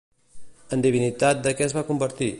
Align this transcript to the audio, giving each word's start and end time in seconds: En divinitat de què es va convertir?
En 0.77 0.83
divinitat 0.85 1.45
de 1.49 1.55
què 1.61 1.69
es 1.71 1.77
va 1.81 1.87
convertir? 1.93 2.29